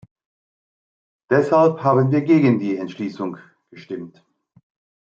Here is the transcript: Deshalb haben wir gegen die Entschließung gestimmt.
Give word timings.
Deshalb 1.29 1.83
haben 1.83 2.09
wir 2.11 2.21
gegen 2.21 2.57
die 2.57 2.75
Entschließung 2.75 3.37
gestimmt. 3.69 4.25